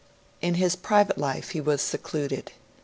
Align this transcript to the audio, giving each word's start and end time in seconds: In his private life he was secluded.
In 0.41 0.55
his 0.55 0.75
private 0.75 1.19
life 1.19 1.49
he 1.51 1.61
was 1.61 1.79
secluded. 1.79 2.53